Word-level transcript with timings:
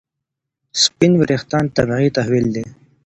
سپین 0.83 1.13
وریښتان 1.21 1.65
طبیعي 1.75 2.09
تحول 2.15 2.45
دی. 2.55 2.63